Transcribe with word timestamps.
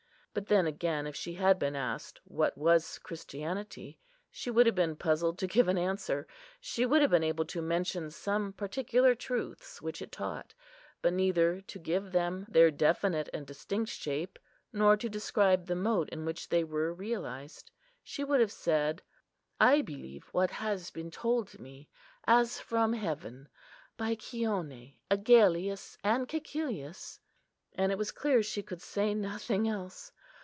But 0.33 0.47
then 0.47 0.65
again, 0.65 1.07
if 1.07 1.15
she 1.17 1.33
had 1.33 1.59
been 1.59 1.75
asked, 1.75 2.21
what 2.23 2.57
was 2.57 2.99
Christianity, 2.99 3.99
she 4.29 4.49
would 4.49 4.65
have 4.65 4.75
been 4.75 4.95
puzzled 4.95 5.37
to 5.39 5.45
give 5.45 5.67
an 5.67 5.77
answer. 5.77 6.25
She 6.61 6.85
would 6.85 7.01
have 7.01 7.11
been 7.11 7.21
able 7.21 7.43
to 7.47 7.61
mention 7.61 8.09
some 8.11 8.53
particular 8.53 9.13
truths 9.13 9.81
which 9.81 10.01
it 10.01 10.09
taught, 10.09 10.53
but 11.01 11.11
neither 11.11 11.59
to 11.59 11.77
give 11.79 12.13
them 12.13 12.45
their 12.47 12.71
definite 12.71 13.27
and 13.33 13.45
distinct 13.45 13.91
shape, 13.91 14.39
nor 14.71 14.95
to 14.95 15.09
describe 15.09 15.65
the 15.65 15.75
mode 15.75 16.07
in 16.07 16.23
which 16.23 16.47
they 16.47 16.63
were 16.63 16.93
realised. 16.93 17.69
She 18.01 18.23
would 18.23 18.39
have 18.39 18.53
said, 18.53 19.01
"I 19.59 19.81
believe 19.81 20.29
what 20.31 20.51
has 20.51 20.91
been 20.91 21.11
told 21.11 21.59
me, 21.59 21.89
as 22.23 22.57
from 22.57 22.93
heaven, 22.93 23.49
by 23.97 24.15
Chione, 24.15 24.95
Agellius, 25.11 25.97
and 26.05 26.25
Cæcilius:" 26.25 27.19
and 27.75 27.91
it 27.91 27.97
was 27.97 28.11
clear 28.11 28.41
she 28.41 28.63
could 28.63 28.81
say 28.81 29.13
nothing 29.13 29.67
else. 29.67 30.13